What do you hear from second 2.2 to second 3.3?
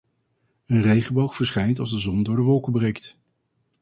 door de wolken breekt.